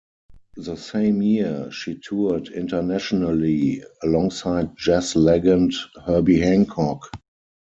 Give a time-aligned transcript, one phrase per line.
[0.55, 7.07] The same year she toured internationally alongside jazz legend Herbie Hancock.